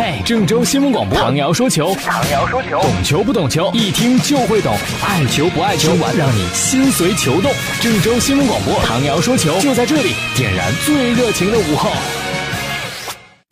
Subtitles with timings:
[0.00, 4.72] 嘿，郑州新闻广播，唐瑶说球，唐瑶说球，懂球不懂球，一听就会懂，
[5.04, 7.50] 爱球不爱球，让你心随球动。
[7.80, 11.90] 郑州新闻广播，唐瑶说球，就在这里，点燃最热情的午后。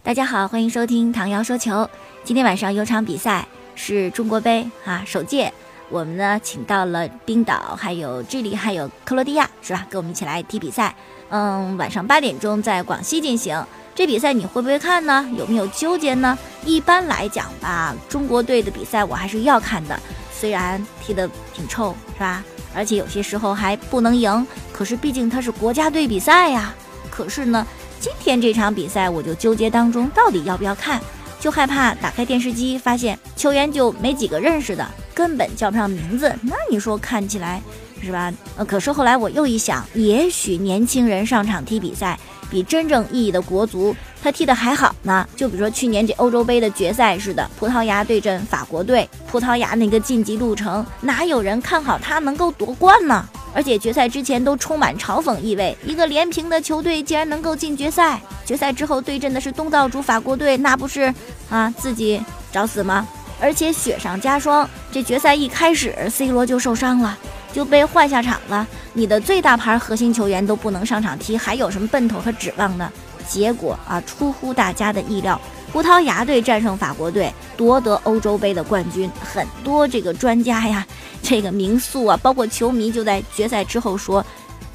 [0.04, 1.90] 大家好，欢迎收听唐瑶说球。
[2.22, 3.44] 今天晚上有场比赛
[3.74, 5.52] 是中国杯啊，首届。
[5.90, 9.84] 我们呢，请到了冰岛、还有智利、还有克罗地亚，是吧？
[9.90, 10.94] 跟我们一起来踢比赛。
[11.28, 13.60] 嗯，晚上八点钟在广西进行。
[13.96, 15.26] 这比赛你会不会看呢？
[15.38, 16.38] 有没有纠结呢？
[16.66, 19.98] 一般来讲吧，中国队的比赛我还是要看的，
[20.30, 22.44] 虽然踢得挺臭，是吧？
[22.74, 26.74] 而且有些时候还不能赢，可是毕竟它是国家队比赛呀。
[27.10, 27.66] 可是呢，
[27.98, 31.00] 今天这场比赛我就纠结当中，到底要不要看？
[31.40, 34.86] 就害怕打开电视机发现球员就没几个认识的。
[35.14, 37.62] 根本叫不上名字，那你说看起来
[38.02, 38.30] 是吧？
[38.58, 42.18] 呃，可是后来我又一想，也许年轻人上场踢比赛，
[42.50, 45.26] 比真正意义的国足他踢得还好呢。
[45.36, 53.26] 就比如说去年这欧洲杯的决赛似的，葡萄牙对阵法国队，葡萄牙那个晋级路程，哪有人看好他能够夺冠呢？
[53.54, 61.12] 而且决赛之前都充满嘲讽意味，一个连平的球队竟然能够进决赛，决赛之后对阵的是东道主法国队，那不是
[61.48, 62.20] 啊自己
[62.52, 63.06] 找死吗？
[63.40, 67.18] 而且雪上加霜，这决赛一开始，C 罗就受伤了，
[67.52, 68.66] 就被换下场了。
[68.92, 72.90] 你的最大牌核心球员都不能上场踢，还有什么奔头和指望呢？
[73.28, 75.40] 结果啊，出乎大家的意料，
[75.72, 79.10] 葡萄牙队战胜法国队，夺得欧洲杯的冠军。
[79.20, 80.86] 很多这个专家呀，
[81.22, 84.24] 这个名宿啊，包括球迷，就在决赛之后说，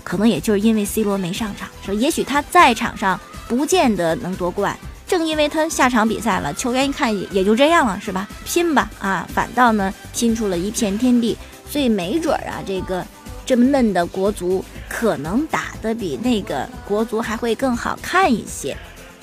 [0.04, 4.78] 可能也就是因为 C 罗没上场，说也许他在场上不见得能夺冠。
[5.08, 8.28] 正因为他下场比赛了，球员一看也也就这样了，是吧？
[8.46, 11.38] 拼吧，啊，反倒呢拼出了一片天地。
[11.72, 13.04] 所以没准儿啊，这个
[13.46, 18.76] 这么嫩的国足可能打得比那个国足还会更好看一些。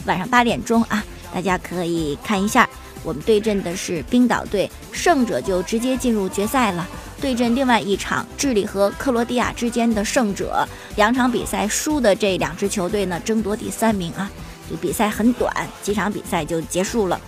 [0.06, 1.04] 晚上八点钟啊，
[1.34, 2.66] 大家可以看一下，
[3.04, 6.88] 我们对阵的是冰岛队，胜者就直接进入决赛了。
[7.20, 10.66] 对阵另外一场智利和克罗地亚之间的胜者，
[10.96, 14.30] 两场比赛输的这两支球队呢，争夺第三名啊。
[14.70, 17.20] 就比赛很短，几场比赛就结束了。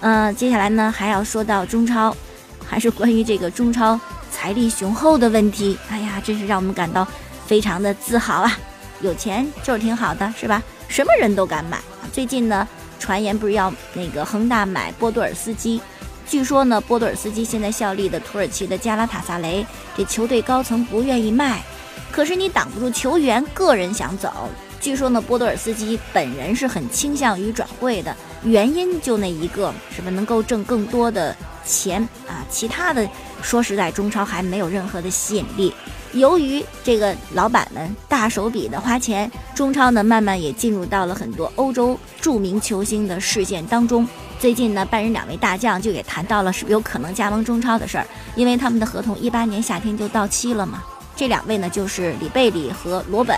[0.00, 2.14] 嗯，接下来呢还要说到中超，
[2.66, 3.98] 还是关于这个中超
[4.36, 5.78] 财力雄厚的问题。
[5.88, 7.08] 哎呀，真是让我们感到
[7.46, 8.58] 非常的自豪啊！
[9.00, 10.62] 有钱就是挺好的，是吧？
[10.88, 11.78] 什么人都敢买。
[12.12, 15.80] 最近呢，传言不是要那个恒大买波多尔斯基，
[16.28, 19.66] 据说呢，波多尔斯基现在效力的土耳其的加拉塔萨雷，
[19.96, 21.62] 这球队高层不愿意卖，
[22.12, 24.50] 可是你挡不住球员个人想走。
[24.86, 30.12] 据说呢，波多尔斯基本人是很倾向于转会的，原因就那一个，什么？
[30.12, 32.46] 能够挣更多的钱啊。
[32.48, 33.04] 其他的，
[33.42, 35.74] 说实在，中超还没有任何的吸引力。
[36.12, 44.06] 由于这个老板们大手笔的花钱，中超呢慢慢也进入到了很多欧洲著名球星的视线当中。
[44.38, 50.80] 最近呢，拜仁两位大将就也谈到了是有可能加盟中超的事儿，因为他们的合同一八年夏天就到期了嘛。
[51.16, 53.36] 这两位呢，就是里贝里和罗本。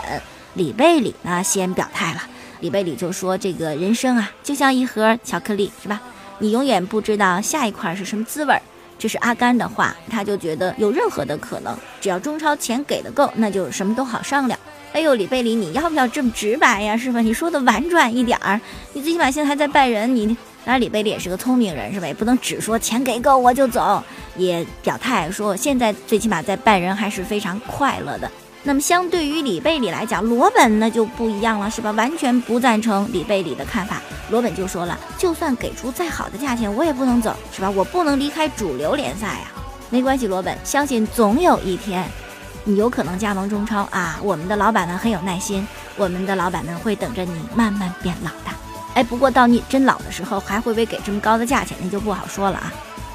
[0.55, 2.23] 里贝里呢先表态了，
[2.61, 6.01] 里贝里就说：“这个人生啊，就像一盒巧克力，是吧？
[6.39, 8.63] 你永远不知道下一块是什么滋味儿。”
[8.99, 14.59] 这是阿甘的话，他就觉得有任何的可能，只要中超钱给的够，那就什么都好商量。
[14.93, 16.97] 哎呦，里贝里，你要不要这么直白呀？
[16.97, 17.21] 是吧？
[17.21, 18.61] 你说的婉转一点儿，
[18.95, 20.27] 你最起码现在还在拜仁，你
[20.65, 22.09] 当然里贝里也是个聪明人，是吧？
[22.09, 24.03] 也不能只说钱给够我就走，
[24.37, 28.29] 也表态说现在最起码在拜仁还是非常快乐的。
[28.65, 31.91] 那么相对于里贝里来讲，罗本那就不一样了，是吧？
[31.93, 34.01] 完全不赞成里贝里的看法。
[34.31, 37.71] 罗本就说了，就算给出再好的价钱，我也不能走，是吧？
[37.71, 39.47] 我不能离开主流联赛呀。
[39.89, 42.05] 没关系，罗本，相信总有一天，
[42.65, 44.19] 你有可能加盟中超啊。
[44.23, 48.55] 我们的老板们很有耐心，我们的老板们会等着你慢慢变老的。
[48.95, 52.73] 哎，不过到你真老的时候，还会不会给这么高的价钱，那就不好说了啊。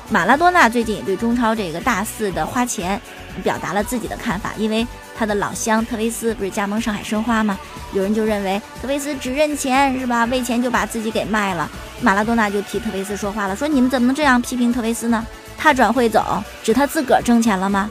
[0.10, 3.02] 马拉多纳最近也对中超这个大肆的花钱
[3.44, 4.86] 表达了自己的看法，因为。
[5.16, 7.58] 他的老乡特维斯不是加盟上海申花吗？
[7.94, 10.26] 有人就认为特维斯只认钱是吧？
[10.26, 11.70] 为钱就把自己给卖了。
[12.02, 15.24] 马拉多纳就替特维斯说话了，说你们怎么能这样批评特维斯呢？
[15.56, 17.88] 他转会走，指他自个儿挣钱了吗？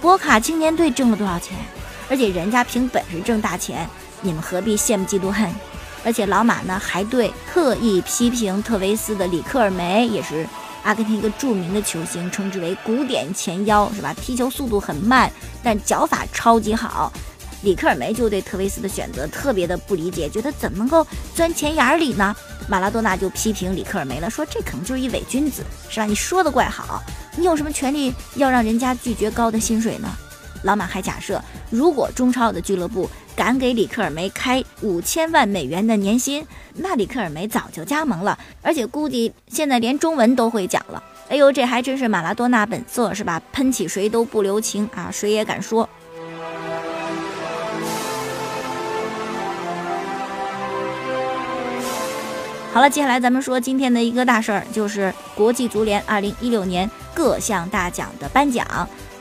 [0.00, 1.54] 博卡青年队挣了多少钱？
[2.08, 3.86] 而且人家凭本事挣大钱，
[4.22, 5.46] 你们何必羡慕嫉妒恨？
[6.06, 10.46] 而且老马呢还对特意批评特维斯的里克尔梅也是。
[10.82, 14.14] 阿根廷一个著名的球星，称之为“古典前腰”，是吧？
[14.14, 15.30] 踢球速度很慢，
[15.62, 17.12] 但脚法超级好。
[17.62, 22.34] 里克尔梅就对特维斯的选择特别的不理解，觉得怎么能够钻钱眼里呢？
[22.68, 26.04] 马拉多纳就批评里克尔梅了，说这可能就是一伪君子，是吧？
[26.04, 27.00] 你说的怪好，
[27.36, 30.08] 你有什么权利要让人家拒绝高的薪水呢？
[30.62, 41.02] 老马还假设，如果中超的俱乐部敢给里克尔梅开五千万美元的年薪，那里克尔梅早就加盟了，而且估计现在连中文都会讲了。
[41.28, 43.40] 哎呦，这还真是马拉多纳本色是吧？
[43.52, 45.88] 喷起谁都不留情啊，谁也敢说。
[52.72, 58.66] 好了，接下来咱们说今天的一个大事儿，就是国际足联二零一六年各项大奖的颁奖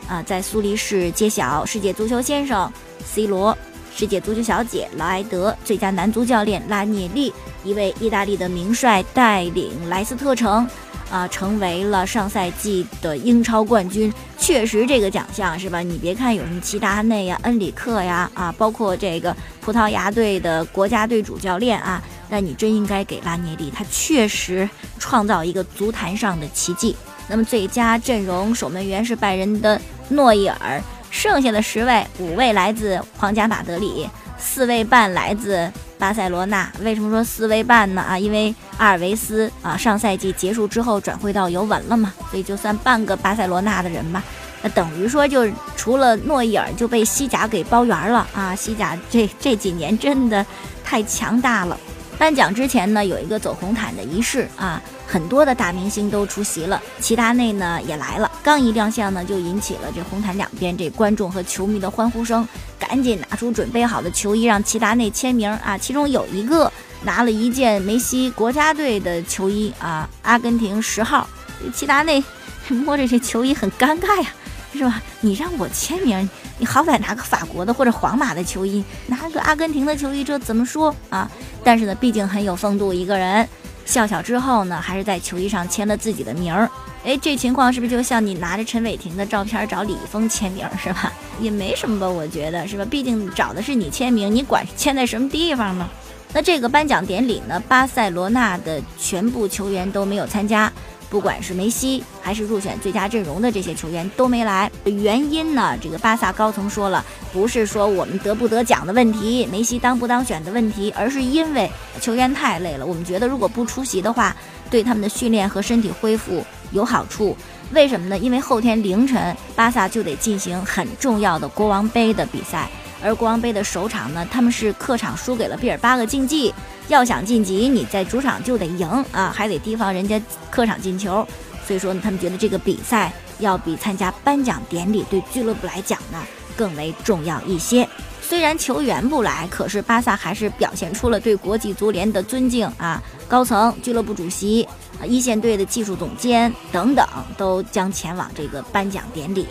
[0.08, 2.72] 啊，在苏黎世揭晓，世界足球先生
[3.06, 3.58] C 罗，
[3.96, 7.34] 世界足球小姐劳埃德，最佳男足教练拉涅利，
[7.64, 10.68] 一位意大利的名帅带领莱斯特城
[11.10, 14.12] 啊，成为了上赛季的英超冠军。
[14.38, 15.80] 确实，这个奖项是吧？
[15.80, 22.02] 你别看有什么齐达内呀、恩里克呀啊，包括这个葡萄牙队的国家队主教练啊。
[22.30, 24.68] 但你真应该给拉涅利，他确实
[24.98, 26.96] 创造一个足坛上的奇迹。
[27.28, 29.80] 那么最佳阵容守门员是拜仁的
[30.10, 36.70] 诺伊尔，剩下的十位，五位来自皇家马德里，四位半来自巴塞罗那。
[36.82, 38.02] 为什么说四位半呢？
[38.02, 44.24] 啊，因为阿尔维斯啊，上赛季结束之后转会到尤文了嘛，所以就算半个巴塞罗那的人吧。
[44.64, 48.54] 那等于说，就除了诺伊尔就被西甲给包圆了啊！
[48.54, 50.46] 西甲这这几年真的
[50.84, 51.76] 太强大了。
[52.22, 58.32] 颁奖之前呢，有一个走红毯的仪式啊，很多的大明星都出席了，齐达内呢也来了。
[58.44, 62.48] 刚一亮相呢，就引起了这红毯两边这观众和球迷的欢呼声，
[62.78, 65.76] 赶紧拿出准备好的球衣让齐达内签名啊。
[65.76, 66.72] 其中有一个
[67.02, 71.28] 拿了一件梅西国家队的球衣啊，阿根廷十号。
[71.74, 72.24] 齐达内
[72.70, 74.30] 摸着这球衣很尴尬呀。
[74.74, 75.02] 是吧？
[75.20, 81.30] 你让我签名，你好歹拿个法国的或者皇马的球衣，拿个阿根廷的球衣，这怎么说啊？
[81.64, 83.48] 但是呢，毕竟很有风度一个人，
[83.86, 86.70] 笑笑之后呢，还是在球衣上签了自己的名儿。
[87.04, 91.12] 哎，这情况是不是就像你拿着陈伟霆的照片找李易峰签名是吧？
[91.40, 92.86] 也没什么吧，我觉得是吧？
[92.86, 95.88] 毕竟找的是你签名，你管签在什么地方呢？
[96.34, 100.72] 那这个颁奖典礼呢，巴塞罗那的全部球员都没有参加。
[101.12, 105.78] 不管是梅西还是入选最佳阵容的这些球员都没来，原因呢？
[105.82, 107.04] 这个巴萨高层说了，
[107.34, 111.70] 不是说我们得不得奖的问题，梅西当不当选的问题，而是因为
[112.00, 112.86] 球员太累了。
[112.86, 114.34] 我们觉得如果不出席的话，
[114.70, 117.36] 对他们的训练和身体恢复有好处。
[117.74, 118.18] 为什么呢？
[118.18, 122.70] 因为后天凌晨巴萨就得进行很重要的国王杯的比赛，
[123.04, 126.54] 而国王杯的首场呢，他们是客场输给了毕尔巴鄂竞技。
[126.92, 131.26] 要想晋级，你在主场就得赢啊，还得提防人家客场进球。
[131.66, 136.22] 所以说呢，他们觉得这个比赛要比参加颁奖典礼对俱乐部来讲呢
[136.58, 137.88] 更为重要一些。
[138.22, 143.02] 虽然球员不来，可是巴萨还是表现出了对国际足联的尊敬啊。
[143.28, 144.68] 高层、俱乐部主席、
[145.06, 147.08] 一线队的技术总监等等
[147.38, 149.48] 都将前往这个颁奖典礼。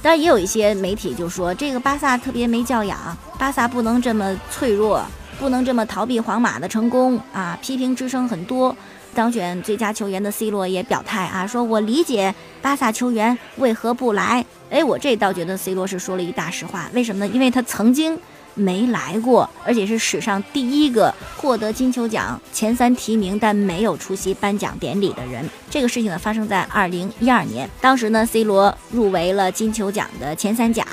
[0.00, 5.04] 当然，也有一些媒体就说这个巴萨特别没教养，巴萨不能这么脆弱。
[5.38, 7.58] 不能这么逃避皇马的成功啊！
[7.62, 8.76] 批评之声很多。
[9.14, 14.44] 当选最佳球员的 C 罗也表态啊，说我理解巴萨球员为何不来。
[14.70, 16.90] 哎，我这倒觉得 C 罗是说了一大实话。
[16.92, 17.32] 为什么呢？
[17.32, 18.18] 因为他曾经
[18.54, 25.48] 没来过，而且是史上第一个获得金球奖前三提名但没有出席颁奖典礼的人。
[25.70, 30.84] 这个事情呢，发生在二零一二年，当时呢，C 罗入围了金球奖的前三甲。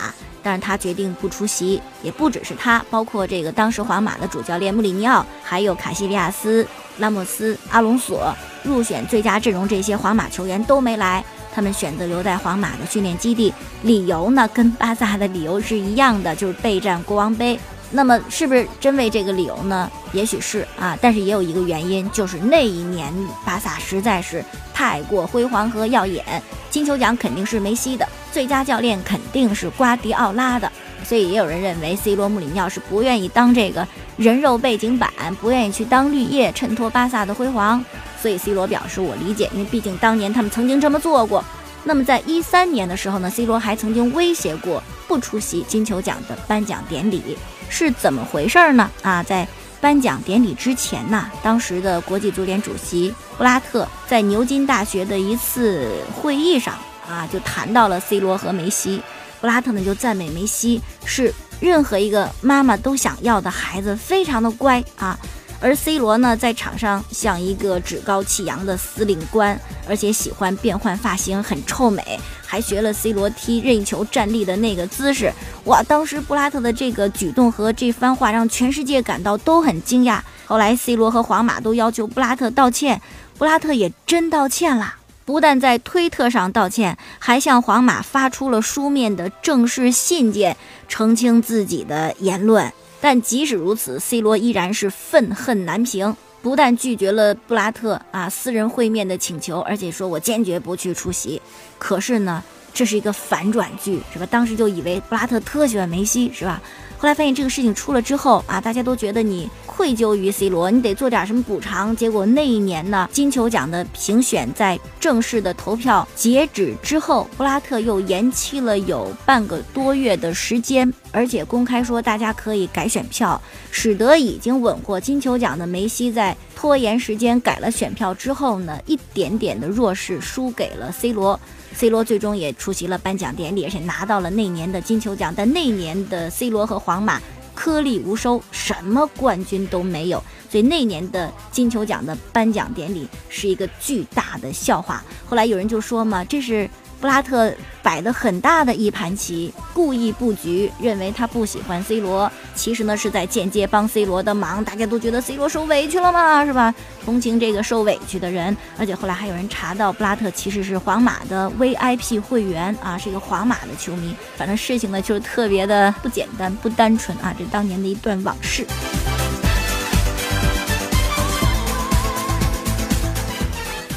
[0.45, 6.67] 但是他决定不出席，也不只是他，包括这个当时皇马的主教练穆里尼奥，还有卡西利亚斯、
[6.99, 8.31] 拉莫斯、阿隆索
[8.61, 17.59] 入选最佳阵容，这些皇马球员都没来，他们选择留在皇马的训练基地，理由呢跟巴萨的理由是一样的，就是备战国王杯。
[17.95, 19.89] 那么是不是真为这个理由呢？
[20.11, 23.13] 也许是啊，但是也有一个原因，就是那一年
[23.45, 26.21] 巴萨实在是太过辉煌和耀眼，
[26.69, 28.05] 金球奖肯定是梅西的。
[28.33, 30.69] 最佳教练肯定是瓜迪奥拉的，
[31.05, 33.87] 所以也有人认为 C 罗、穆里尼奥是不愿意当这个
[34.17, 35.09] 人肉背景板，
[35.39, 37.81] 不愿意去当绿叶衬托巴萨的辉煌。
[38.21, 41.41] 所以 C 罗表示我理解，因为毕竟当年他们曾经这么做过。
[41.85, 47.37] 那么在一三年的时候呢，C 罗还曾经威胁过不出席金球奖的颁奖典礼，
[47.69, 48.89] 是怎么回事呢？
[49.01, 49.47] 啊，在
[49.81, 55.89] 颁奖典礼之前呢，当时的国际足联主席布拉特在牛津大学的一次
[56.21, 56.73] 会议上。
[57.07, 58.99] 啊，就谈到了 C 罗和梅西，
[59.39, 65.15] 布拉特呢就赞美梅西是任何一个妈妈都想要的孩子，非常的乖啊。
[65.59, 75.31] 而 C 罗呢，在场上像一个趾高气扬的司令官，而且喜欢变换发型，很臭美，还学了 C 罗踢任意球站立的那个姿势。
[75.63, 80.19] 哇，当时布拉特的这个举动和这番话让全世界感到都很惊讶。
[80.45, 83.01] 后来 C 罗和皇马都要求布拉特道歉，
[83.37, 84.95] 布拉特也真道歉了。
[85.25, 90.55] 不但在推特上道歉，还向皇马发出了书面的正式信件，
[90.87, 92.71] 澄清自己的言论。
[93.05, 101.39] 但即使如此，C 罗依然是愤恨难平，不但拒绝了布拉特啊私人会面的请求，而且说我坚决不去出席。
[101.77, 102.43] 可是呢，
[102.73, 104.25] 这是一个反转剧，是吧？
[104.25, 106.59] 当时就以为布拉特特喜欢梅西，是吧？
[107.05, 111.95] 后来发现这个事情出了之后啊，大家都觉得你愧疚于 C 罗，你得做点什么补偿。
[111.95, 131.39] 结果那一年呢，金球奖的评选在正式的投票截止之后，布拉特又延期了有半个多月的时间，而且公开说大家可以改选票，使得已经稳获金球奖的梅西在拖延时间改了选票之后呢，一点点的弱势输给了 C 罗。
[131.75, 135.33] C 罗最终也出席了颁奖典礼，而且拿到了那年的金球奖。
[135.35, 137.21] 但那年的 C 罗和皇马
[137.53, 145.03] 颗粒无收，什么冠军都没有，所以那年的金球奖的颁奖典礼是一个巨大的笑话。
[145.25, 146.69] 后来有人就说嘛，这是。
[147.05, 154.65] 布拉特摆的很大的一盘棋，故意布局，认为他不喜欢 C 罗，其实呢是在间接帮 C 罗的忙。
[154.65, 156.73] 大家都觉得 C 罗受委屈了嘛，是吧？
[157.05, 158.57] 同情这个受委屈的人。
[158.75, 164.15] 而且后来还有人查到，布拉特其实是皇马的 VIP 会员啊，是一个皇马的球迷。
[164.35, 168.65] 反正事情呢就是特别的不简单、不单纯啊，这当年的一段往事。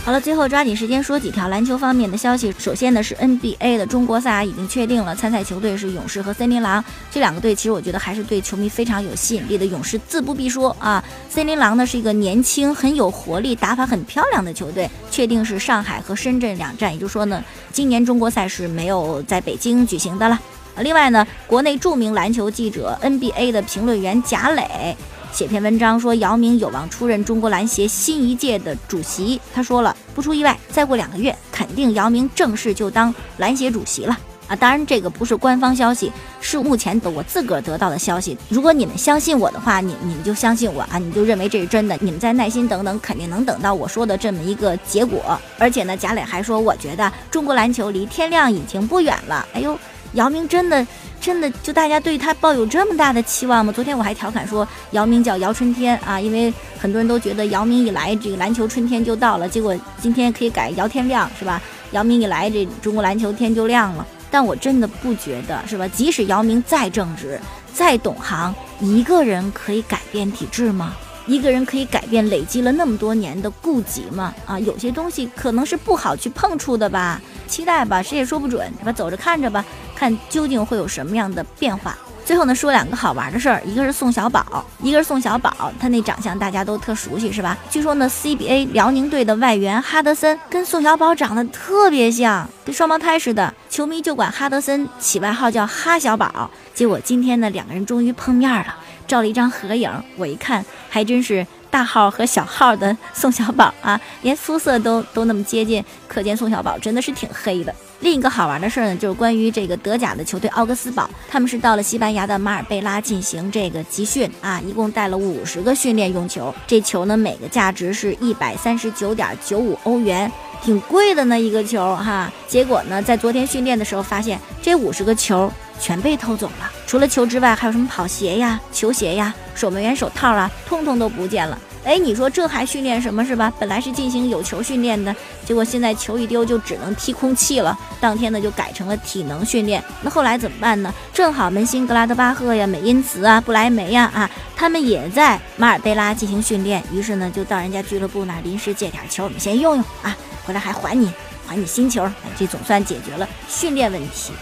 [0.08, 2.50] 好了，最后抓紧时间说几条篮球方面的消息。
[2.58, 7.54] 首先呢是 NBA 的中国赛已经确定了，参赛球队是勇士和森林狼这两个队。
[7.54, 9.66] 其实我觉得还是对球迷非常有吸引力的。
[9.66, 14.88] 勇士自不必说啊，森林狼呢是一个年轻、很有活力、打法很漂亮的球队。
[15.10, 20.40] 确定是上海和深圳两站，也就是说呢，今年中国赛是没有在北京举行的了。
[20.78, 24.96] 另外呢，国内著名篮球记者 NBA 的评论员贾磊。
[25.32, 29.40] 写篇文章说姚明有望出任中国篮协新一届的主席。
[29.54, 34.18] 他说了，不出意外，再过两个月，肯定姚明正式就当篮协主席了
[34.48, 34.56] 啊！
[34.56, 38.36] 当然，这个不是官方消息，是目前的我自个儿得到的消息。
[38.48, 41.96] 如果你们相信我的话，你你们就相信我啊，你就认为这是真的。
[42.00, 45.38] 你们再耐心等等，肯定能等到我说的这么一个结果。
[45.58, 49.46] 而且呢，贾磊还说，我觉得中国篮球离天亮已经不远了。
[49.52, 49.78] 哎呦，
[50.14, 50.84] 姚明真的。
[51.20, 53.72] 真的就大家对他抱有这么大的期望吗？
[53.72, 61.60] 昨天我还调侃说姚明叫姚春天啊，因为很多人都觉得姚明一来这个篮球春天就到了，结果今天可以改姚天亮是吧？
[61.92, 64.06] 姚明一来这中国篮球天就亮了。
[64.30, 65.88] 但我真的不觉得是吧？
[65.88, 67.40] 即使姚明再正直、
[67.72, 70.94] 再懂行，一个人可以改变体制吗？
[71.26, 74.34] 一个人可以改变累积了那么多年的痼疾吗？
[74.46, 77.20] 啊，有些东西可能是不好去碰触的吧。
[77.46, 78.92] 期待吧，谁也说不准，是吧？
[78.92, 79.64] 走着看着吧，
[79.98, 81.98] 看究竟会有什么样的变化。
[82.24, 87.56] 最后呢，说两个好玩的事儿，一个是宋小宝，一个是宋小宝，他那长相大家都特熟悉，是吧？
[87.70, 96.48] 据说呢，CBA 辽宁队的外援哈德森跟宋小宝长得特别像，跟双胞胎似的，球迷就管哈德森起外号叫哈小宝。
[96.74, 98.76] 结果今天呢，两个人终于碰面了，
[99.06, 101.44] 照了一张合影，我一看还真是。
[101.70, 107.74] 大号和小号的宋小宝啊，连肤色都都那么接近，可见宋小宝真的是挺黑的。
[108.00, 120.30] 另一个好玩的事儿呢，就是关于这个德甲的球队奥格斯堡，他们是到了西班牙的马尔贝拉进行这个集训啊，一共带了五十个训练用球，这球呢每个价值是一百三十九点九五欧元，
[120.62, 122.32] 挺贵的呢一个球哈。
[122.46, 129.34] 结果呢，在昨天训练的时候发现，这五十个球全被偷走了，除了球之外，还有什么跑鞋呀、球鞋呀。
[129.56, 131.58] 守门员手套啊，通通都不见了。
[131.88, 133.50] 哎，你说这还训练什么是吧？
[133.58, 135.16] 本来是进行有球训练的，
[135.46, 137.74] 结果现在球一丢就只能踢空气了。
[137.98, 139.82] 当天呢就改成了体能训练。
[140.02, 140.92] 那后来怎么办呢？
[141.14, 146.84] 正好门兴格拉德巴赫呀、美因茨啊、布莱梅呀啊，他们也在马尔贝拉进行训练。
[146.92, 150.14] 于是呢就到人家俱乐部那临时借点球，我们先用用啊，
[150.44, 151.10] 回来还还你，
[151.46, 152.06] 还你新球。
[152.38, 154.34] 这总算解决了训练问题。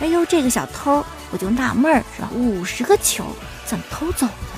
[0.00, 2.30] 哎呦，这个小偷我就纳闷儿是吧？
[2.34, 3.26] 五十个球。
[3.66, 4.53] 怎么偷走的？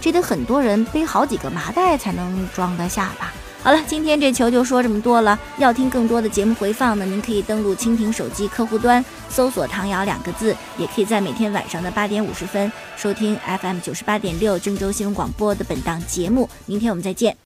[0.00, 3.32] 这得很多人背好几个麻袋才能装得下吧。
[3.62, 5.38] 好了，今天这球就说这么多了。
[5.58, 16.48] 要听更多的节目回放呢，您可以登录蜻蜓手机客户端，搜索“唐瑶”两个字，也可以在每天晚上的八点五十分收听 FM 九十八点六郑州新闻广播的本档节目。
[16.64, 17.40] 明天我们再见。